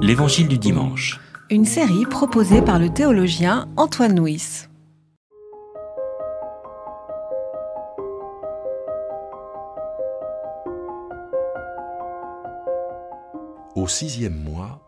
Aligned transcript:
L'Évangile 0.00 0.48
du 0.48 0.58
dimanche. 0.58 1.20
Une 1.50 1.64
série 1.64 2.06
proposée 2.06 2.62
par 2.62 2.78
le 2.78 2.88
théologien 2.88 3.68
Antoine 3.76 4.18
Nuis. 4.18 4.66
Au 13.74 13.86
sixième 13.86 14.42
mois, 14.42 14.80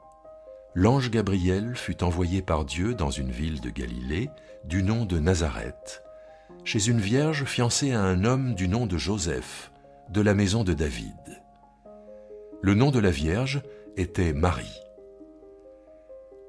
l'ange 0.74 1.10
Gabriel 1.10 1.74
fut 1.74 2.02
envoyé 2.02 2.40
par 2.40 2.64
Dieu 2.64 2.94
dans 2.94 3.10
une 3.10 3.30
ville 3.30 3.60
de 3.60 3.70
Galilée 3.70 4.30
du 4.64 4.82
nom 4.82 5.04
de 5.04 5.18
Nazareth, 5.18 6.02
chez 6.64 6.88
une 6.88 7.00
vierge 7.00 7.44
fiancée 7.44 7.92
à 7.92 8.02
un 8.02 8.24
homme 8.24 8.54
du 8.54 8.68
nom 8.68 8.86
de 8.86 8.96
Joseph, 8.96 9.72
de 10.08 10.20
la 10.20 10.34
maison 10.34 10.64
de 10.64 10.72
David. 10.72 11.14
Le 12.62 12.74
nom 12.74 12.90
de 12.90 12.98
la 12.98 13.10
vierge 13.10 13.62
était 13.96 14.32
Marie. 14.32 14.80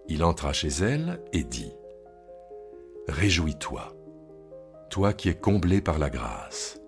Il 0.08 0.24
entra 0.24 0.54
chez 0.54 0.70
elle 0.70 1.22
et 1.34 1.44
dit, 1.44 1.74
Réjouis-toi, 3.08 3.96
toi 4.90 5.14
qui 5.14 5.30
es 5.30 5.36
comblé 5.36 5.82
par 5.82 6.00
la 6.00 6.10
grâce. 6.10 6.80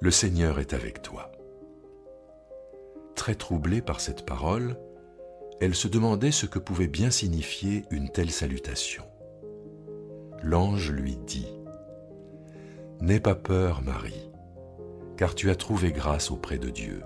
Le 0.00 0.10
Seigneur 0.10 0.58
est 0.58 0.72
avec 0.72 1.02
toi. 1.02 1.30
Très 3.14 3.34
troublée 3.34 3.82
par 3.82 4.00
cette 4.00 4.24
parole, 4.24 4.76
elle 5.60 5.74
se 5.74 5.88
demandait 5.88 6.32
ce 6.32 6.46
que 6.46 6.58
pouvait 6.58 6.88
bien 6.88 7.10
signifier 7.10 7.84
une 7.90 8.10
telle 8.10 8.30
salutation. 8.30 9.04
L'ange 10.42 10.90
lui 10.90 11.16
dit, 11.16 11.52
N'aie 13.00 13.20
pas 13.20 13.34
peur, 13.34 13.82
Marie, 13.82 14.30
car 15.16 15.34
tu 15.34 15.50
as 15.50 15.56
trouvé 15.56 15.92
grâce 15.92 16.30
auprès 16.30 16.58
de 16.58 16.70
Dieu. 16.70 17.02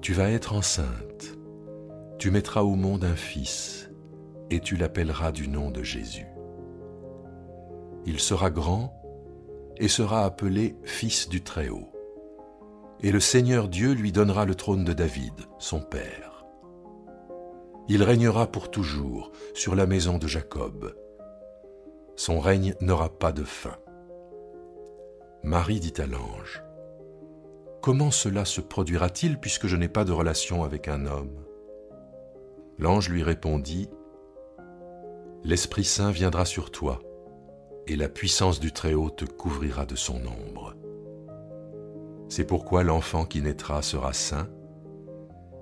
Tu 0.00 0.12
vas 0.12 0.30
être 0.30 0.54
enceinte, 0.54 1.36
tu 2.18 2.30
mettras 2.30 2.62
au 2.62 2.76
monde 2.76 3.04
un 3.04 3.16
fils, 3.16 3.90
et 4.50 4.60
tu 4.60 4.76
l'appelleras 4.76 5.32
du 5.32 5.48
nom 5.48 5.70
de 5.70 5.82
Jésus. 5.82 6.26
Il 8.04 8.20
sera 8.20 8.50
grand 8.50 9.02
et 9.78 9.88
sera 9.88 10.24
appelé 10.24 10.76
Fils 10.84 11.28
du 11.28 11.42
Très-Haut. 11.42 11.92
Et 13.00 13.10
le 13.10 13.20
Seigneur 13.20 13.68
Dieu 13.68 13.92
lui 13.92 14.12
donnera 14.12 14.44
le 14.44 14.54
trône 14.54 14.84
de 14.84 14.92
David, 14.92 15.34
son 15.58 15.80
père. 15.80 16.44
Il 17.88 18.02
régnera 18.02 18.46
pour 18.46 18.70
toujours 18.70 19.32
sur 19.54 19.74
la 19.74 19.86
maison 19.86 20.18
de 20.18 20.26
Jacob. 20.26 20.94
Son 22.16 22.40
règne 22.40 22.74
n'aura 22.80 23.10
pas 23.10 23.32
de 23.32 23.44
fin. 23.44 23.76
Marie 25.42 25.80
dit 25.80 25.94
à 25.98 26.06
l'ange, 26.06 26.62
Comment 27.86 28.10
cela 28.10 28.44
se 28.44 28.60
produira-t-il 28.60 29.38
puisque 29.38 29.68
je 29.68 29.76
n'ai 29.76 29.86
pas 29.86 30.04
de 30.04 30.10
relation 30.10 30.64
avec 30.64 30.88
un 30.88 31.06
homme? 31.06 31.44
L'ange 32.80 33.08
lui 33.08 33.22
répondit, 33.22 33.88
L'Esprit 35.44 35.84
Saint 35.84 36.10
viendra 36.10 36.46
sur 36.46 36.72
toi, 36.72 36.98
et 37.86 37.94
la 37.94 38.08
puissance 38.08 38.58
du 38.58 38.72
Très-Haut 38.72 39.10
te 39.10 39.24
couvrira 39.24 39.86
de 39.86 39.94
son 39.94 40.16
ombre. 40.16 40.74
C'est 42.28 42.44
pourquoi 42.44 42.82
l'enfant 42.82 43.24
qui 43.24 43.40
naîtra 43.40 43.82
sera 43.82 44.12
saint, 44.12 44.48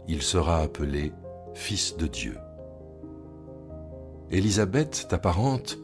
il 0.09 0.23
sera 0.23 0.61
appelé 0.61 1.13
Fils 1.53 1.95
de 1.99 2.07
Dieu. 2.07 2.39
Élisabeth, 4.31 5.09
ta 5.11 5.19
parente, 5.19 5.77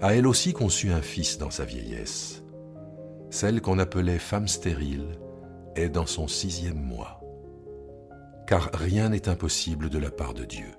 a 0.00 0.16
elle 0.16 0.26
aussi 0.26 0.54
conçu 0.54 0.90
un 0.90 1.02
fils 1.02 1.38
dans 1.38 1.50
sa 1.50 1.64
vieillesse. 1.64 2.42
Celle 3.30 3.60
qu'on 3.60 3.78
appelait 3.78 4.18
femme 4.18 4.48
stérile, 4.48 5.20
est 5.76 5.88
dans 5.88 6.06
son 6.06 6.28
sixième 6.28 6.80
mois, 6.80 7.20
car 8.46 8.70
rien 8.74 9.08
n'est 9.08 9.28
impossible 9.28 9.90
de 9.90 9.98
la 9.98 10.10
part 10.10 10.34
de 10.34 10.44
Dieu. 10.44 10.70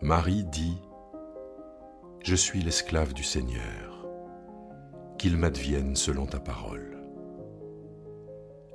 Marie 0.00 0.44
dit, 0.44 0.80
Je 2.22 2.34
suis 2.34 2.62
l'esclave 2.62 3.14
du 3.14 3.22
Seigneur, 3.22 4.06
qu'il 5.18 5.36
m'advienne 5.36 5.96
selon 5.96 6.26
ta 6.26 6.40
parole. 6.40 6.98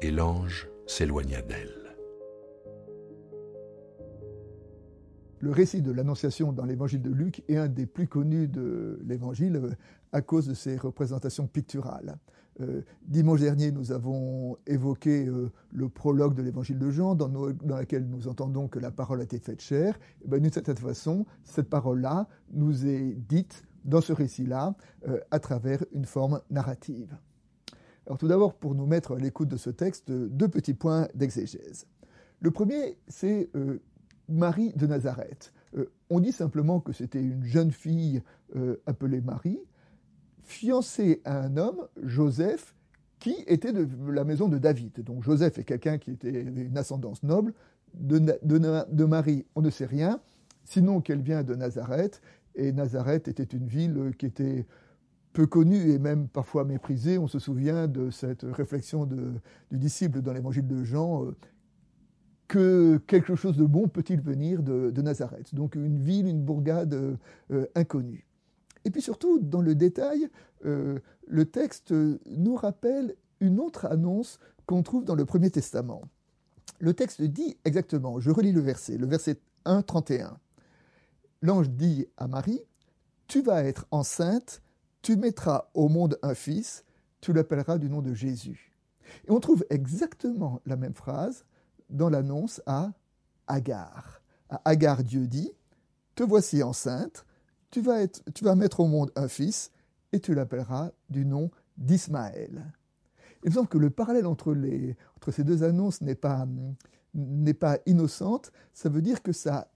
Et 0.01 0.11
l'ange 0.11 0.67
s'éloigna 0.87 1.41
d'elle. 1.41 1.81
Le 5.41 5.51
récit 5.51 5.81
de 5.81 5.91
l'Annonciation 5.91 6.53
dans 6.53 6.65
l'évangile 6.65 7.01
de 7.01 7.09
Luc 7.09 7.43
est 7.47 7.57
un 7.57 7.67
des 7.67 7.87
plus 7.87 8.07
connus 8.07 8.47
de 8.47 8.99
l'évangile 9.03 9.75
à 10.11 10.21
cause 10.21 10.47
de 10.47 10.53
ses 10.53 10.77
représentations 10.77 11.47
picturales. 11.47 12.17
Euh, 12.59 12.81
dimanche 13.07 13.39
dernier, 13.39 13.71
nous 13.71 13.91
avons 13.91 14.57
évoqué 14.67 15.25
euh, 15.25 15.51
le 15.71 15.89
prologue 15.89 16.35
de 16.35 16.41
l'évangile 16.41 16.77
de 16.77 16.89
Jean, 16.89 17.15
dans, 17.15 17.29
dans, 17.29 17.77
lequel 17.77 18.07
nous 18.07 18.27
entendons 18.27 18.67
que 18.67 18.77
la 18.77 18.91
parole 18.91 19.21
a 19.21 19.23
été 19.23 19.39
faite 19.39 19.61
chair. 19.61 19.97
Ben, 20.25 20.41
D'une 20.41 20.51
certaine 20.51 20.77
façon, 20.77 21.25
cette 21.43 21.69
parole-là 21.69 22.27
nous 22.51 22.85
est 22.85 23.13
dite 23.13 23.63
dans 23.85 24.01
ce 24.01 24.13
récit-là 24.13 24.75
à 25.31 25.39
travers 25.39 25.83
une 25.91 26.05
forme 26.05 26.41
narrative. 26.51 27.17
Alors 28.05 28.19
tout 28.19 28.27
d'abord, 28.27 28.53
pour 28.53 28.75
nous 28.75 28.85
mettre 28.85 29.15
à 29.15 29.17
l'écoute 29.17 29.47
de 29.47 29.57
ce 29.57 29.71
texte, 29.71 30.11
deux 30.11 30.49
petits 30.49 30.75
points 30.75 31.07
d'exégèse. 31.15 31.87
Le 32.41 32.51
premier, 32.51 32.99
c'est 33.07 33.49
Marie 34.31 34.71
de 34.73 34.87
Nazareth. 34.87 35.53
Euh, 35.77 35.91
on 36.09 36.19
dit 36.19 36.31
simplement 36.31 36.79
que 36.79 36.93
c'était 36.93 37.21
une 37.21 37.43
jeune 37.43 37.71
fille 37.71 38.21
euh, 38.55 38.77
appelée 38.85 39.21
Marie, 39.21 39.59
fiancée 40.43 41.21
à 41.25 41.39
un 41.39 41.57
homme, 41.57 41.87
Joseph, 42.03 42.75
qui 43.19 43.35
était 43.47 43.71
de 43.71 43.87
la 44.11 44.23
maison 44.23 44.47
de 44.47 44.57
David. 44.57 45.03
Donc 45.03 45.23
Joseph 45.23 45.59
est 45.59 45.63
quelqu'un 45.63 45.97
qui 45.97 46.11
était 46.11 46.41
une 46.41 46.77
ascendance 46.77 47.23
noble. 47.23 47.53
De, 47.93 49.05
Marie, 49.05 49.45
on 49.55 49.61
ne 49.61 49.69
sait 49.69 49.85
rien, 49.85 50.19
sinon 50.63 51.01
qu'elle 51.01 51.21
vient 51.21 51.43
de 51.43 51.55
Nazareth. 51.55 52.21
Et 52.55 52.71
Nazareth 52.71 53.27
était 53.27 53.43
une 53.43 53.67
ville 53.67 54.13
qui 54.17 54.25
était 54.25 54.65
peu 55.33 55.45
connue 55.45 55.91
et 55.91 55.99
même 55.99 56.27
parfois 56.27 56.65
méprisée. 56.65 57.17
On 57.17 57.27
se 57.27 57.39
souvient 57.39 57.87
de 57.87 58.09
cette 58.09 58.43
réflexion 58.43 59.05
de, 59.05 59.33
du 59.69 59.77
disciple 59.77 60.21
dans 60.21 60.33
l'évangile 60.33 60.67
de 60.67 60.83
Jean. 60.83 61.25
Euh, 61.25 61.35
que 62.47 62.97
quelque 63.07 63.35
chose 63.35 63.55
de 63.55 63.63
bon 63.63 63.87
peut-il 63.87 64.19
venir 64.19 64.61
de, 64.61 65.01
Nazareth 65.01 65.55
Donc 65.55 65.75
une 65.75 65.99
ville, 65.99 66.27
une 66.27 66.41
bourgade 66.41 67.17
euh, 67.51 67.65
inconnue. 67.75 68.25
Et 68.85 68.91
puis 68.91 69.01
surtout, 69.01 69.39
dans 69.39 69.61
le 69.61 69.75
détail, 69.75 70.29
euh, 70.65 70.99
le 71.27 71.45
texte 71.45 71.91
nous 71.91 72.55
rappelle 72.55 73.15
une 73.39 73.59
autre 73.59 73.85
annonce 73.85 74.39
qu'on 74.65 74.83
trouve 74.83 75.05
dans 75.05 75.15
le 75.15 75.25
Premier 75.25 75.49
Testament. 75.49 76.03
Le 76.79 76.93
texte 76.93 77.21
dit 77.21 77.57
exactement, 77.65 78.19
je 78.19 78.31
relis 78.31 78.51
le 78.51 78.61
verset, 78.61 78.97
le 78.97 79.07
verset 79.07 79.39
1, 79.65 79.81
31. 79.81 80.37
L'ange 81.41 81.69
dit 81.69 82.07
à 82.17 82.27
Marie, 82.27 82.61
Tu 83.27 83.41
vas 83.41 83.63
être 83.63 83.85
enceinte, 83.91 84.61
tu 85.01 85.15
mettras 85.15 85.69
au 85.73 85.89
monde 85.89 86.17
un 86.21 86.35
fils, 86.35 86.85
tu 87.19 87.33
l'appelleras 87.33 87.77
du 87.77 87.89
nom 87.89 88.01
de 88.01 88.13
Jésus. 88.13 88.71
Et 89.27 89.31
on 89.31 89.39
trouve 89.39 89.65
exactement 89.69 90.61
la 90.65 90.75
même 90.75 90.93
phrase 90.93 91.45
dans 91.89 92.09
l'annonce 92.09 92.61
à 92.65 92.91
Agar. 93.47 94.21
À 94.49 94.61
Agar, 94.65 95.03
Dieu 95.03 95.27
dit 95.27 95.51
Te 96.15 96.23
voici 96.23 96.63
enceinte, 96.63 97.25
tu 97.71 97.81
vas, 97.81 98.55
mettre 98.55 98.81
au 98.81 98.87
monde 98.87 99.11
un 99.15 99.27
fils, 99.27 99.71
et 100.13 100.19
tu 100.19 100.33
l'appelleras 100.33 100.91
du 101.09 101.25
nom 101.25 101.49
d'Ismaël. 101.77 102.73
Il 103.43 103.49
me 103.49 103.55
semble 103.55 103.69
que 103.69 103.77
le 103.77 103.89
parallèle 103.89 104.27
entre, 104.27 104.53
les, 104.53 104.95
entre 105.15 105.31
ces 105.31 105.43
deux 105.43 105.63
annonces 105.63 106.01
n'est 106.01 106.15
pas, 106.15 106.45
n'est 107.13 107.53
pas 107.53 107.79
innocente. 107.85 108.51
Ça 108.73 108.89
veut 108.89 109.01
dire 109.01 109.23
que 109.23 109.31
ça 109.31 109.71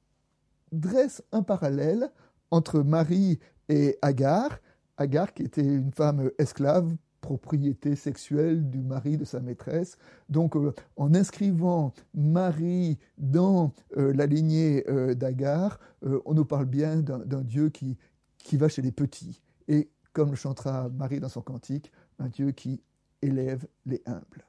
dresse 0.72 1.24
un 1.32 1.42
parallèle 1.42 2.12
entre 2.52 2.82
Marie 2.82 3.40
et 3.70 3.98
Agar. 4.02 4.60
Agar, 4.98 5.34
qui 5.34 5.44
était 5.44 5.66
une 5.66 5.92
femme 5.92 6.30
esclave 6.38 6.96
propriété 7.25 7.96
sexuelle 7.96 8.69
du 8.69 8.84
mari 8.84 9.18
de 9.18 9.25
sa 9.25 9.40
maîtresse. 9.40 9.97
Donc 10.30 10.56
euh, 10.56 10.74
en 10.96 11.16
inscrivant 11.16 11.91
Marie 12.13 13.00
dans 13.17 13.73
euh, 13.97 14.14
la 14.14 14.28
lignée 14.28 14.88
euh, 14.88 15.16
d'Agar, 15.16 15.79
on 16.26 16.35
nous 16.35 16.46
parle 16.46 16.67
bien 16.67 16.97
d'un 16.97 17.41
Dieu 17.41 17.70
qui, 17.70 17.97
qui 18.38 18.58
va 18.58 18.70
chez 18.70 18.84
les 18.84 18.91
petits. 18.91 19.41
Et 19.67 19.90
comme 20.14 20.29
le 20.29 20.35
chantera 20.35 20.88
Marie 20.90 21.20
dans 21.20 21.29
son 21.29 21.41
cantique, 21.41 21.91
un 22.20 22.29
Dieu 22.29 22.52
qui 22.52 22.84
élève 23.23 23.66
les 23.88 24.03
humbles. 24.05 24.46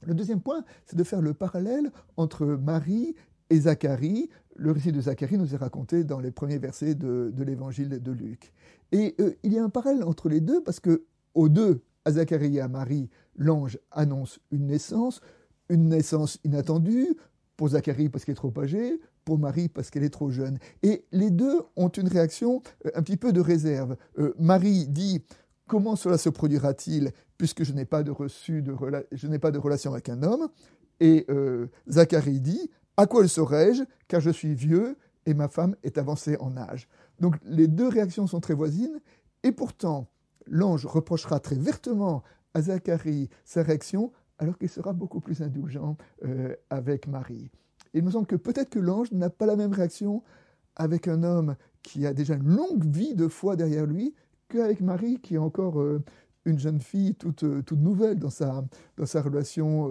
Le 0.00 0.14
deuxième 0.14 0.40
point, 0.40 0.64
c'est 0.86 0.96
de 0.96 1.04
faire 1.04 1.20
le 1.20 1.34
parallèle 1.34 1.92
entre 2.16 2.46
Marie 2.46 3.14
et 3.50 3.60
Zacharie. 3.60 4.30
Le 4.56 4.72
récit 4.72 4.90
de 4.90 5.02
Zacharie 5.02 5.36
nous 5.36 5.54
est 5.54 5.58
raconté 5.58 6.02
dans 6.02 6.18
les 6.18 6.30
premiers 6.30 6.58
versets 6.58 6.94
de, 6.94 7.30
de 7.34 7.44
l'évangile 7.44 7.90
de 7.90 8.12
Luc. 8.12 8.54
Et 8.90 9.14
il 9.42 9.52
y 9.52 9.58
a 9.58 9.62
un 9.62 9.68
parallèle 9.68 10.04
entre 10.04 10.30
les 10.30 10.40
deux 10.40 10.62
parce 10.62 10.80
que 10.80 11.04
aux 11.34 11.50
deux, 11.50 11.82
à 12.04 12.12
Zacharie 12.12 12.56
et 12.56 12.60
à 12.60 12.68
Marie, 12.68 13.08
l'ange 13.36 13.78
annonce 13.90 14.40
une 14.50 14.66
naissance, 14.66 15.20
une 15.68 15.88
naissance 15.88 16.38
inattendue, 16.44 17.16
pour 17.56 17.68
Zacharie 17.68 18.08
parce 18.08 18.24
qu'elle 18.24 18.32
est 18.32 18.36
trop 18.36 18.52
âgée, 18.58 18.98
pour 19.26 19.38
Marie 19.38 19.68
parce 19.68 19.90
qu'elle 19.90 20.02
est 20.02 20.08
trop 20.08 20.30
jeune. 20.30 20.58
Et 20.82 21.04
les 21.12 21.30
deux 21.30 21.60
ont 21.76 21.90
une 21.90 22.08
réaction 22.08 22.62
euh, 22.86 22.90
un 22.94 23.02
petit 23.02 23.18
peu 23.18 23.34
de 23.34 23.40
réserve. 23.42 23.96
Euh, 24.18 24.32
Marie 24.38 24.86
dit 24.88 25.22
Comment 25.66 25.94
cela 25.94 26.16
se 26.16 26.30
produira-t-il 26.30 27.12
puisque 27.36 27.62
je 27.64 27.74
n'ai 27.74 27.84
pas 27.84 28.02
de 28.02 28.10
reçu 28.10 28.64
je 29.12 29.26
n'ai 29.26 29.38
pas 29.38 29.50
de 29.50 29.58
relation 29.58 29.92
avec 29.92 30.08
un 30.08 30.22
homme? 30.22 30.48
Et 31.00 31.26
euh, 31.28 31.66
Zacharie 31.86 32.40
dit 32.40 32.70
À 32.96 33.06
quoi 33.06 33.20
le 33.20 33.28
saurais-je 33.28 33.82
Car 34.08 34.22
je 34.22 34.30
suis 34.30 34.54
vieux 34.54 34.96
et 35.26 35.34
ma 35.34 35.48
femme 35.48 35.76
est 35.82 35.98
avancée 35.98 36.38
en 36.40 36.56
âge? 36.56 36.88
Donc 37.20 37.36
les 37.44 37.68
deux 37.68 37.88
réactions 37.88 38.26
sont 38.26 38.40
très 38.40 38.54
voisines, 38.54 39.00
et 39.42 39.52
pourtant 39.52 40.08
l'ange 40.46 40.86
reprochera 40.86 41.40
très 41.40 41.56
vertement 41.56 42.22
à 42.54 42.62
Zacharie 42.62 43.28
sa 43.44 43.62
réaction, 43.62 44.12
alors 44.38 44.58
qu'il 44.58 44.68
sera 44.68 44.92
beaucoup 44.92 45.20
plus 45.20 45.42
indulgent 45.42 45.96
euh, 46.24 46.54
avec 46.70 47.06
Marie. 47.06 47.50
Il 47.94 48.04
me 48.04 48.10
semble 48.10 48.26
que 48.26 48.36
peut-être 48.36 48.70
que 48.70 48.78
l'ange 48.78 49.12
n'a 49.12 49.30
pas 49.30 49.46
la 49.46 49.56
même 49.56 49.72
réaction 49.72 50.22
avec 50.76 51.08
un 51.08 51.22
homme 51.22 51.56
qui 51.82 52.06
a 52.06 52.14
déjà 52.14 52.34
une 52.34 52.48
longue 52.48 52.84
vie 52.84 53.14
de 53.14 53.28
foi 53.28 53.56
derrière 53.56 53.86
lui 53.86 54.14
qu'avec 54.48 54.80
Marie 54.80 55.20
qui 55.20 55.34
est 55.34 55.38
encore 55.38 55.80
euh, 55.80 56.02
une 56.44 56.58
jeune 56.58 56.80
fille 56.80 57.14
toute, 57.14 57.44
euh, 57.44 57.62
toute 57.62 57.80
nouvelle 57.80 58.18
dans 58.18 58.30
sa, 58.30 58.64
dans 58.96 59.06
sa 59.06 59.20
relation 59.20 59.90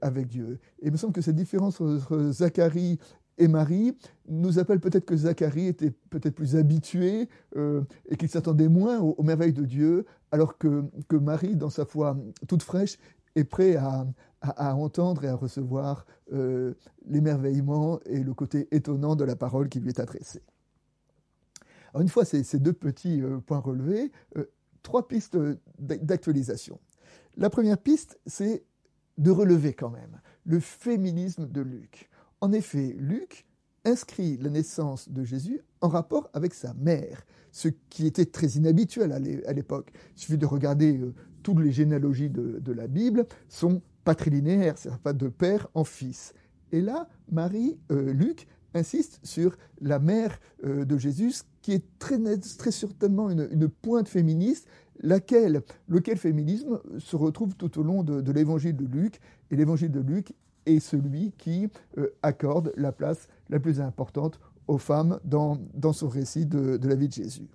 avec 0.00 0.26
Dieu. 0.26 0.58
Il 0.82 0.92
me 0.92 0.96
semble 0.96 1.12
que 1.12 1.20
cette 1.20 1.36
différence 1.36 1.80
entre 1.80 2.30
Zacharie 2.32 2.98
et 3.42 3.48
Marie 3.48 3.96
nous 4.28 4.58
appelle 4.58 4.78
peut-être 4.78 5.04
que 5.04 5.16
Zacharie 5.16 5.66
était 5.66 5.90
peut-être 6.10 6.34
plus 6.34 6.54
habitué 6.56 7.28
et 7.56 8.16
qu'il 8.16 8.28
s'attendait 8.28 8.68
moins 8.68 9.00
aux, 9.00 9.22
merveilles 9.22 9.52
de 9.52 9.64
Dieu, 9.64 10.06
alors 10.30 10.58
que, 10.58 10.84
Marie, 11.10 11.56
dans 11.56 11.70
sa 11.70 11.84
foi 11.84 12.16
toute 12.46 12.62
fraîche, 12.62 12.98
est 13.34 13.44
prêt 13.44 13.76
à, 13.76 14.06
entendre 14.76 15.24
et 15.24 15.28
à 15.28 15.34
recevoir 15.34 16.06
euh, 16.32 16.74
l'émerveillement 17.06 18.00
et 18.06 18.22
le 18.22 18.34
côté 18.34 18.68
étonnant 18.70 19.16
de 19.16 19.24
la 19.24 19.36
parole 19.36 19.68
qui 19.68 19.80
lui 19.80 19.90
est 19.90 20.00
adressée. 20.00 20.42
Alors 21.92 22.02
une 22.02 22.08
fois 22.08 22.24
ces, 22.24 22.58
deux 22.58 22.72
petits 22.72 23.22
euh, 23.22 23.38
points 23.38 23.60
relevés, 23.60 24.10
euh, 24.36 24.50
trois 24.82 25.06
pistes 25.06 25.38
d'actualisation. 25.78 26.80
La 27.36 27.50
première 27.50 27.78
piste, 27.78 28.18
c'est 28.26 28.64
de 29.18 29.30
relever 29.30 29.74
quand 29.74 29.90
même 29.90 30.20
le 30.44 30.58
féminisme 30.58 31.46
de 31.46 31.60
Luc. 31.60 32.10
En 32.42 32.50
effet, 32.50 32.96
Luc 32.98 33.46
inscrit 33.84 34.36
la 34.36 34.50
naissance 34.50 35.08
de 35.08 35.22
Jésus 35.22 35.60
en 35.80 35.86
rapport 35.86 36.28
avec 36.34 36.54
sa 36.54 36.74
mère, 36.74 37.24
ce 37.52 37.68
qui 37.88 38.04
était 38.04 38.26
très 38.26 38.48
inhabituel 38.48 39.12
à 39.12 39.52
l'époque. 39.52 39.92
Il 40.16 40.20
suffit 40.20 40.38
de 40.38 40.46
regarder 40.46 41.00
toutes 41.44 41.60
les 41.60 41.70
généalogies 41.70 42.30
de, 42.30 42.72
la 42.72 42.88
Bible 42.88 43.26
sont 43.48 43.80
patrilinéaires, 44.02 44.76
c'est-à-dire 44.76 45.14
de 45.14 45.28
père 45.28 45.68
en 45.74 45.84
fils. 45.84 46.34
Et 46.72 46.80
là, 46.80 47.08
Marie, 47.30 47.78
euh, 47.92 48.12
Luc, 48.12 48.48
insiste 48.74 49.20
sur 49.22 49.56
la 49.80 50.00
mère 50.00 50.40
euh, 50.64 50.84
de 50.84 50.98
Jésus, 50.98 51.32
qui 51.60 51.72
est 51.72 51.84
très, 52.00 52.18
certainement 52.72 53.30
une, 53.30 53.68
pointe 53.68 54.08
féministe, 54.08 54.66
laquelle, 55.00 55.62
lequel 55.86 56.16
féminisme 56.16 56.80
se 56.98 57.14
retrouve 57.14 57.54
tout 57.54 57.78
au 57.78 57.84
long 57.84 58.02
de, 58.02 58.32
l'évangile 58.32 58.74
de 58.74 58.86
Luc. 58.86 59.20
Et 59.52 59.56
l'évangile 59.56 59.92
de 59.92 60.00
Luc 60.00 60.34
est 60.66 60.80
celui 60.80 61.32
qui 61.38 61.68
euh, 61.98 62.14
accorde 62.22 62.72
la 62.76 62.92
place 62.92 63.28
la 63.48 63.60
plus 63.60 63.80
importante 63.80 64.40
aux 64.68 64.78
femmes 64.78 65.18
dans, 65.24 65.58
dans 65.74 65.92
son 65.92 66.08
récit 66.08 66.46
de 66.46 66.78
la 66.82 66.94
vie 66.94 67.08
de 67.08 67.12
Jésus. 67.12 67.48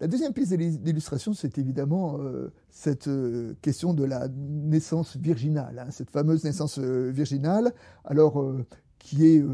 La 0.00 0.08
deuxième 0.08 0.32
piste 0.32 0.52
d'illustration, 0.52 1.34
c'est 1.34 1.56
évidemment 1.56 2.18
euh, 2.18 2.52
cette 2.68 3.06
euh, 3.06 3.54
question 3.62 3.94
de 3.94 4.04
la 4.04 4.28
naissance 4.28 5.16
virginale, 5.16 5.78
hein, 5.78 5.90
cette 5.90 6.10
fameuse 6.10 6.44
naissance 6.44 6.78
virginale, 6.78 7.72
alors 8.04 8.44
qui 8.98 9.26
est 9.26 9.44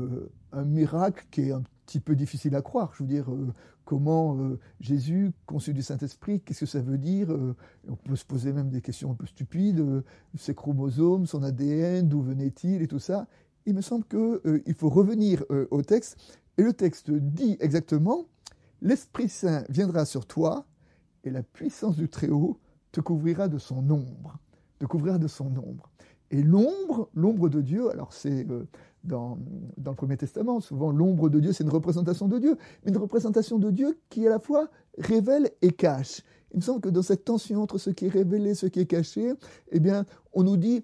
un 0.53 0.65
miracle 0.65 1.27
qui 1.31 1.43
est 1.43 1.53
un 1.53 1.63
petit 1.91 2.01
peu 2.01 2.15
difficile 2.15 2.55
à 2.55 2.63
croire. 2.63 2.93
Je 2.95 3.03
veux 3.03 3.09
dire, 3.09 3.27
comment 3.85 4.39
Jésus, 4.79 5.33
conçu 5.47 5.75
du 5.75 5.83
Saint-Esprit, 5.83 6.41
qu'est-ce 6.41 6.61
que 6.61 6.67
ça 6.67 6.81
veut 6.81 6.99
dire 6.99 7.29
On 7.89 7.97
peut 7.97 8.15
se 8.15 8.25
poser 8.25 8.53
même 8.53 8.71
des 8.71 8.81
questions 8.81 9.11
un 9.11 9.15
peu 9.15 9.27
stupides, 9.27 9.85
ses 10.37 10.55
chromosomes, 10.55 11.27
son 11.27 11.43
ADN, 11.43 12.09
d'où 12.09 12.23
venait-il 12.23 12.83
et 12.83 12.87
tout 12.87 13.01
ça. 13.01 13.27
Il 13.67 13.75
me 13.75 13.81
semble 13.81 14.05
qu'il 14.05 14.75
faut 14.75 14.89
revenir 14.89 15.45
au 15.71 15.83
texte, 15.83 16.39
et 16.59 16.63
le 16.63 16.73
texte 16.73 17.11
dit 17.11 17.57
exactement 17.59 18.27
L'Esprit 18.83 19.29
Saint 19.29 19.65
viendra 19.69 20.05
sur 20.05 20.27
toi 20.27 20.65
et 21.25 21.31
la 21.31 21.43
puissance 21.43 21.97
du 21.97 22.09
Très-Haut 22.09 22.59
te 22.93 23.01
couvrira 23.01 23.49
de 23.49 23.59
son 23.59 23.91
ombre. 23.91 24.39
Te 24.79 24.87
couvrira 24.87 25.19
de 25.19 25.29
son 25.29 25.57
ombre. 25.57 25.91
Et 26.31 26.43
l'ombre, 26.43 27.11
l'ombre 27.15 27.49
de 27.49 27.61
Dieu, 27.61 27.91
alors 27.91 28.13
c'est 28.13 28.49
euh, 28.51 28.69
dans, 29.05 29.39
le 29.85 29.95
Premier 29.95 30.17
Testament, 30.17 30.61
souvent 30.61 30.91
l'ombre 30.91 31.29
de 31.29 31.41
Dieu, 31.41 31.53
c'est 31.53 31.65
une 31.65 31.71
représentation 31.71 32.29
de 32.29 32.39
Dieu, 32.39 32.57
mais 32.85 32.93
une 32.93 32.99
représentation 32.99 33.59
de 33.59 33.71
Dieu 33.71 33.99
qui 34.09 34.27
à 34.27 34.31
la 34.31 34.39
fois 34.39 34.69
révèle 34.99 35.51
et 35.63 35.73
cache. 35.73 36.23
Il 36.53 36.59
me 36.59 36.63
semble 36.63 36.81
que 36.81 36.89
dans 36.89 37.03
cette 37.03 37.25
tension 37.25 37.63
entre 37.63 37.79
ce 37.79 37.91
qui 37.91 38.07
est 38.07 38.11
révélé, 38.11 38.55
ce 38.55 38.67
qui 38.67 38.81
est 38.81 38.87
caché, 38.87 39.33
eh 39.71 39.81
bien, 39.81 40.05
on 40.33 40.43
nous 40.43 40.57
dit 40.57 40.83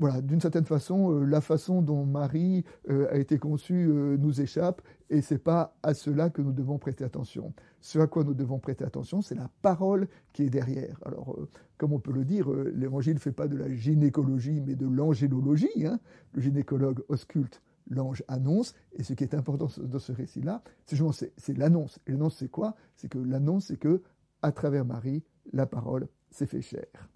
voilà, 0.00 0.20
d'une 0.20 0.40
certaine 0.40 0.64
façon, 0.64 1.12
euh, 1.12 1.24
la 1.24 1.40
façon 1.40 1.80
dont 1.80 2.04
Marie 2.04 2.64
euh, 2.90 3.06
a 3.12 3.16
été 3.16 3.38
conçue 3.38 3.88
euh, 3.88 4.16
nous 4.16 4.40
échappe, 4.40 4.82
et 5.08 5.22
c'est 5.22 5.38
pas 5.38 5.76
à 5.82 5.94
cela 5.94 6.30
que 6.30 6.42
nous 6.42 6.52
devons 6.52 6.78
prêter 6.78 7.04
attention. 7.04 7.52
Ce 7.80 7.98
à 7.98 8.06
quoi 8.06 8.24
nous 8.24 8.34
devons 8.34 8.58
prêter 8.58 8.84
attention, 8.84 9.22
c'est 9.22 9.36
la 9.36 9.48
parole 9.62 10.08
qui 10.32 10.42
est 10.42 10.50
derrière. 10.50 10.98
Alors, 11.04 11.38
comme 11.78 11.92
on 11.92 12.00
peut 12.00 12.12
le 12.12 12.24
dire, 12.24 12.50
l'Évangile 12.50 13.14
ne 13.14 13.20
fait 13.20 13.32
pas 13.32 13.46
de 13.46 13.56
la 13.56 13.70
gynécologie, 13.70 14.60
mais 14.60 14.74
de 14.74 14.86
l'angélologie. 14.86 15.86
Hein. 15.86 16.00
Le 16.32 16.40
gynécologue 16.40 17.04
ausculte, 17.08 17.62
l'ange 17.88 18.24
annonce, 18.26 18.74
et 18.92 19.04
ce 19.04 19.12
qui 19.12 19.22
est 19.22 19.34
important 19.34 19.68
dans 19.78 19.98
ce 19.98 20.12
récit-là, 20.12 20.62
c'est 20.86 21.56
l'annonce. 21.56 22.00
Et 22.06 22.12
l'annonce, 22.12 22.36
c'est 22.38 22.50
quoi? 22.50 22.74
C'est 22.96 23.08
que 23.08 23.18
l'annonce, 23.18 23.66
c'est 23.66 23.76
que 23.76 24.02
à 24.42 24.50
travers 24.50 24.84
Marie, 24.84 25.22
la 25.52 25.66
parole 25.66 26.08
s'est 26.30 26.46
fait 26.46 26.62
chair. 26.62 27.13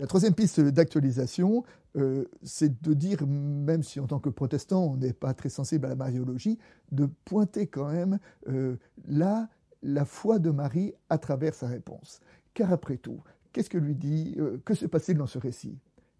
La 0.00 0.06
troisième 0.06 0.32
piste 0.32 0.60
d'actualisation, 0.60 1.62
euh, 1.96 2.24
c'est 2.42 2.80
de 2.82 2.94
dire, 2.94 3.26
même 3.26 3.82
si 3.82 4.00
en 4.00 4.06
tant 4.06 4.18
que 4.18 4.30
protestant 4.30 4.82
on 4.82 4.96
n'est 4.96 5.12
pas 5.12 5.34
très 5.34 5.50
sensible 5.50 5.84
à 5.84 5.90
la 5.90 5.94
mariologie, 5.94 6.58
de 6.90 7.04
pointer 7.26 7.66
quand 7.66 7.92
même 7.92 8.18
euh, 8.48 8.76
là 9.06 9.50
la 9.82 10.06
foi 10.06 10.38
de 10.38 10.50
Marie 10.50 10.94
à 11.10 11.18
travers 11.18 11.54
sa 11.54 11.66
réponse. 11.66 12.20
Car 12.54 12.72
après 12.72 12.96
tout, 12.96 13.20
qu'est-ce 13.52 13.68
que 13.68 13.76
lui 13.76 13.94
dit, 13.94 14.36
euh, 14.38 14.56
que 14.64 14.72
se 14.72 14.86
passe-t-il 14.86 15.18
dans 15.18 15.26
ce 15.26 15.38
récit? 15.38 15.76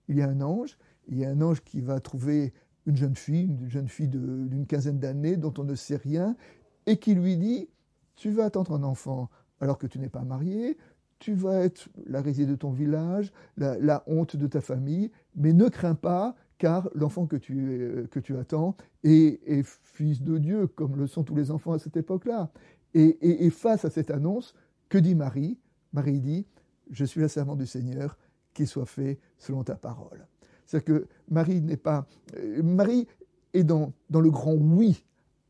Il 0.09 0.19
y 0.19 0.23
a 0.23 0.29
un 0.29 0.43
ange, 0.43 0.77
il 1.09 1.17
y 1.17 1.25
a 1.25 1.31
un 1.31 1.41
ange 1.41 1.63
qui 1.65 1.81
va 1.81 2.01
trouver 2.01 2.53
une 2.85 2.97
jeune 2.97 3.17
fille, 3.17 3.57
une 3.63 3.71
jeune 3.71 3.89
fille 3.89 4.09
d'une 4.09 4.67
quinzaine 4.67 4.99
d'années 4.99 5.39
dont 5.39 5.55
on 5.57 5.65
ne 5.65 5.75
sait 5.75 5.97
rien, 5.97 6.37
et 6.85 6.99
qui 6.99 7.15
lui 7.15 7.39
dit, 7.39 7.71
tu 8.15 8.31
vas 8.31 8.45
attendre 8.45 8.73
un 8.75 8.83
enfant 8.83 9.31
alors 9.59 9.79
que 9.79 9.87
tu 9.87 9.99
n'es 9.99 10.11
pas 10.11 10.23
marié, 10.23 10.77
tu 11.21 11.35
vas 11.35 11.61
être 11.61 11.89
la 12.07 12.21
risée 12.21 12.47
de 12.47 12.57
ton 12.57 12.73
village, 12.73 13.33
la, 13.57 14.03
honte 14.07 14.37
de 14.37 14.47
ta 14.47 14.61
famille, 14.61 15.13
mais 15.37 15.53
ne 15.53 15.69
crains 15.69 15.95
pas, 15.95 16.35
car 16.59 16.89
l'enfant 16.95 17.27
que 17.27 17.37
tu, 17.37 18.09
que 18.11 18.19
tu 18.19 18.37
attends 18.37 18.75
est, 19.05 19.63
fils 19.63 20.23
de 20.23 20.39
Dieu, 20.39 20.67
comme 20.67 20.97
le 20.97 21.07
sont 21.07 21.23
tous 21.23 21.37
les 21.37 21.51
enfants 21.51 21.73
à 21.73 21.79
cette 21.79 21.97
époque-là. 21.97 22.51
Et, 22.95 23.51
face 23.51 23.85
à 23.85 23.91
cette 23.91 24.11
annonce, 24.11 24.55
que 24.89 24.99
dit 24.99 25.15
Marie? 25.15 25.59
Marie 25.93 26.21
dit, 26.21 26.47
je 26.91 27.05
suis 27.05 27.21
la 27.21 27.29
servante 27.29 27.59
du 27.59 27.67
Seigneur, 27.67 28.17
qu'il 28.55 28.67
soit 28.67 28.87
fait 28.87 29.21
selon 29.39 29.63
ta 29.63 29.77
parole. 29.77 30.27
C'est-à-dire 30.67 30.85
que 30.85 31.07
Marie 31.29 31.61
n'est 31.61 31.77
pas... 31.77 32.07
Euh, 32.37 32.63
Marie 32.63 33.07
est 33.53 33.63
dans, 33.63 33.93
dans 34.09 34.21
le 34.21 34.31
grand 34.31 34.55
oui 34.55 35.05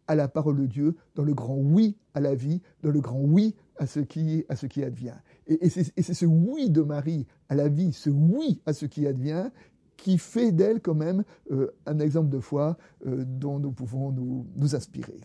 à 0.07 0.17
la 0.17 0.29
parole 0.29 0.57
de 0.57 0.67
Dieu, 0.67 0.97
dans 1.15 1.23
le 1.23 1.35
grand 1.35 1.57
oui 1.57 1.97
à 2.15 2.21
la 2.21 2.35
vie, 2.35 2.61
dans 2.83 2.91
le 2.91 3.01
grand 3.01 3.21
oui 3.21 3.55
à 3.77 3.87
ce 3.87 4.01
qui, 4.01 4.45
à 4.49 4.57
ce 4.57 4.67
qui 4.67 4.83
advient. 4.83 5.15
Et, 5.51 5.69
c'est 5.69 6.15
ce 6.15 6.27
oui 6.27 6.71
de 6.71 6.81
Marie 6.81 7.27
à 7.49 7.57
la 7.57 7.69
vie, 7.69 7.93
ce 7.93 8.09
oui 8.09 8.61
à 8.67 8.73
ce 8.73 8.87
qui 8.87 9.07
advient, 9.07 9.51
qui 9.97 10.17
fait 10.17 10.53
d'elle 10.53 10.81
quand 10.81 10.95
même 10.95 11.25
euh, 11.51 11.69
un 11.87 11.99
exemple 11.99 12.31
de 12.31 12.39
foi 12.39 12.79
euh, 13.07 13.25
dont 13.27 13.59
nous 13.59 13.73
pouvons 13.73 14.13
nous, 14.13 14.47
nous, 14.57 14.75
inspirer. 14.77 15.21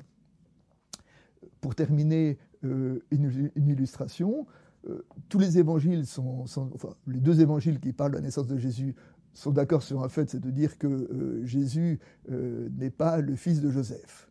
Pour 1.61 1.75
terminer 1.75 2.39
euh, 2.63 2.99
une, 3.11 3.51
illustration, 3.55 4.45
tous 5.29 5.39
les 5.39 5.57
évangiles 5.57 6.05
sont, 6.05 6.41
enfin, 6.43 6.89
les 7.07 7.19
deux 7.19 7.41
évangiles 7.41 7.79
qui 7.79 7.91
parlent 7.91 8.11
de 8.11 8.17
la 8.17 8.21
naissance 8.21 8.45
de 8.45 8.57
Jésus 8.57 8.93
sont 9.33 9.51
d'accord 9.51 9.81
sur 9.81 10.03
un 10.03 10.09
fait, 10.09 10.29
c'est 10.29 10.39
de 10.39 10.51
dire 10.51 10.77
que 10.77 11.41
Jésus 11.43 11.99
n'est 12.29 12.91
pas 12.91 13.19
le 13.19 13.35
fils 13.35 13.61
de 13.61 13.71
Joseph. 13.71 14.29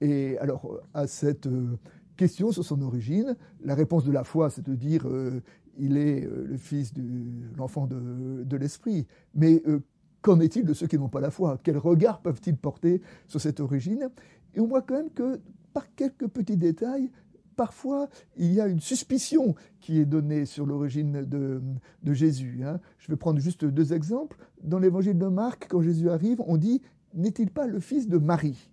Et 0.00 0.38
alors, 0.38 0.80
à 0.94 1.06
cette 1.06 1.46
question 2.20 2.52
sur 2.52 2.66
son 2.66 2.82
origine. 2.82 3.34
La 3.64 3.74
réponse 3.74 4.04
de 4.04 4.12
la 4.12 4.24
foi, 4.24 4.50
c'est 4.50 4.66
de 4.66 4.74
dire 4.74 5.08
euh, 5.08 5.40
il 5.78 5.96
est 5.96 6.26
euh, 6.26 6.44
le 6.46 6.58
fils 6.58 6.92
de 6.92 7.02
l'enfant 7.56 7.86
de, 7.86 8.56
l'esprit. 8.58 9.06
Mais 9.34 9.62
euh, 9.66 9.80
qu'en 10.20 10.38
est-il 10.38 10.66
de 10.66 10.74
ceux 10.74 10.86
qui 10.86 10.98
n'ont 10.98 11.08
pas 11.08 11.22
la 11.22 11.30
foi? 11.30 11.58
Quel 11.62 11.78
regard 11.78 12.20
peuvent-ils 12.20 12.58
porter 12.58 13.00
sur 13.26 13.40
cette 13.40 13.58
origine? 13.58 14.10
Et 14.54 14.60
on 14.60 14.66
voit 14.66 14.82
quand 14.82 14.96
même 14.96 15.10
que 15.10 15.40
par 15.72 15.94
quelques 15.94 16.26
petits 16.26 16.58
détails, 16.58 17.10
parfois 17.56 18.10
il 18.36 18.52
y 18.52 18.60
a 18.60 18.66
une 18.66 18.80
suspicion 18.80 19.54
qui 19.80 19.98
est 19.98 20.04
donnée 20.04 20.44
sur 20.44 20.66
l'origine 20.66 21.24
de, 21.24 22.12
Jésus. 22.12 22.60
Hein. 22.66 22.80
Je 22.98 23.10
vais 23.10 23.16
prendre 23.16 23.40
juste 23.40 23.64
deux 23.64 23.94
exemples. 23.94 24.36
Dans 24.62 24.78
l'évangile 24.78 25.16
de 25.16 25.26
Marc, 25.26 25.68
quand 25.70 25.80
Jésus 25.80 26.10
arrive, 26.10 26.42
on 26.46 26.58
dit 26.58 26.82
N'est-il 27.14 27.50
pas 27.50 27.66
le 27.66 27.80
fils 27.80 28.08
de 28.08 28.18
Marie? 28.18 28.69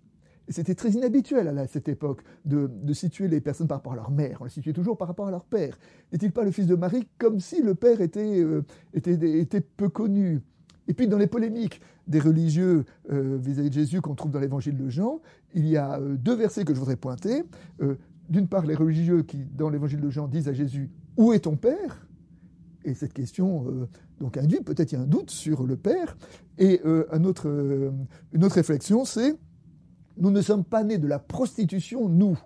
C'était 0.48 0.74
très 0.74 0.90
inhabituel 0.90 1.46
à 1.46 1.66
cette 1.66 1.88
époque 1.88 2.22
de, 2.44 2.68
situer 2.92 3.28
les 3.28 3.40
personnes 3.40 3.68
par 3.68 3.78
rapport 3.78 3.92
à 3.92 3.96
leur 3.96 4.10
mère. 4.10 4.38
On 4.40 4.44
les 4.44 4.50
situait 4.50 4.72
toujours 4.72 4.96
par 4.96 5.08
rapport 5.08 5.28
à 5.28 5.30
leur 5.30 5.44
père. 5.44 5.78
N'est-il 6.12 6.32
pas 6.32 6.44
le 6.44 6.50
fils 6.50 6.66
de 6.66 6.74
Marie 6.74 7.06
comme 7.18 7.38
si 7.40 7.62
le 7.62 7.74
père 7.74 8.00
était, 8.00 8.40
euh, 8.40 8.64
était, 8.94 9.40
était 9.40 9.60
peu 9.60 9.88
connu? 9.88 10.40
Et 10.88 10.94
puis 10.94 11.06
dans 11.06 11.18
les 11.18 11.26
polémiques 11.26 11.80
des 12.06 12.18
religieux 12.18 12.84
euh, 13.12 13.38
vis-à-vis 13.40 13.68
de 13.68 13.74
Jésus 13.74 14.00
qu'on 14.00 14.14
trouve 14.14 14.30
dans 14.30 14.40
l'évangile 14.40 14.76
de 14.76 14.88
Jean, 14.88 15.20
il 15.54 15.68
y 15.68 15.76
a 15.76 16.00
euh, 16.00 16.16
deux 16.16 16.34
versets 16.34 16.64
que 16.64 16.72
je 16.74 16.78
voudrais 16.78 16.96
pointer. 16.96 17.44
D'une 18.28 18.46
part, 18.46 18.66
les 18.66 18.74
religieux 18.74 19.22
qui, 19.22 19.38
dans 19.38 19.70
l'évangile 19.70 20.00
de 20.00 20.10
Jean, 20.10 20.28
disent 20.28 20.48
à 20.48 20.52
Jésus 20.52 20.90
Où 21.16 21.32
est 21.32 21.40
ton 21.40 21.56
Père? 21.56 22.06
Et 22.84 22.94
cette 22.94 23.12
question 23.12 23.88
donc 24.20 24.36
induit 24.36 24.60
peut-être 24.60 24.94
un 24.94 25.04
doute 25.04 25.30
sur 25.30 25.66
le 25.66 25.76
Père. 25.76 26.16
Et 26.58 26.80
une 26.84 27.26
autre 27.26 27.48
réflexion, 28.54 29.04
c'est 29.04 29.34
Nous 30.18 30.30
ne 30.30 30.40
sommes 30.40 30.64
pas 30.64 30.84
nés 30.84 30.98
de 30.98 31.06
la 31.06 31.18
prostitution, 31.18 32.08
nous. 32.08 32.38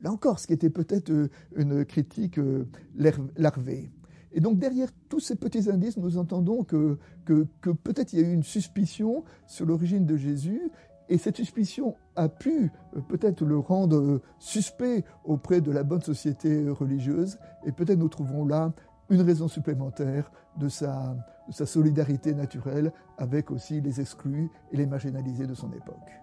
Là 0.00 0.10
encore, 0.10 0.40
ce 0.40 0.48
qui 0.48 0.52
était 0.52 0.70
peut-être 0.70 1.12
une 1.54 1.84
critique 1.84 2.38
larvée. 3.36 3.90
Et 4.32 4.40
donc 4.40 4.58
derrière 4.58 4.88
tous 5.08 5.20
ces 5.20 5.36
petits 5.36 5.70
indices, 5.70 5.96
nous 5.96 6.18
entendons 6.18 6.64
que, 6.64 6.98
peut-être 7.84 8.12
il 8.12 8.20
y 8.20 8.24
a 8.24 8.26
eu 8.26 8.32
une 8.32 8.42
suspicion 8.42 9.24
sur 9.46 9.66
l'origine 9.66 10.06
de 10.06 10.16
Jésus, 10.16 10.70
et 11.08 11.18
cette 11.18 11.36
suspicion 11.36 11.94
a 12.16 12.28
pu 12.28 12.70
euh, 12.96 13.00
peut-être 13.00 13.44
le 13.44 13.58
rendre 13.58 13.96
euh, 13.96 14.22
suspect 14.38 15.04
auprès 15.24 15.60
de 15.60 15.70
la 15.70 15.82
bonne 15.82 16.00
société 16.00 16.68
religieuse, 16.70 17.38
et 17.66 17.72
peut-être 17.72 17.98
nous 17.98 18.08
trouvons 18.08 18.46
là 18.46 18.72
une 19.10 19.20
raison 19.20 19.46
supplémentaire 19.46 20.30
de 20.56 20.68
sa 20.68 21.16
solidarité 21.50 22.34
naturelle 22.34 22.92
avec 23.18 23.50
aussi 23.50 23.80
les 23.82 24.00
exclus 24.00 24.48
et 24.70 24.76
les 24.76 24.86
marginalisés 24.86 25.46
de 25.46 25.54
son 25.54 25.70
époque. 25.72 26.22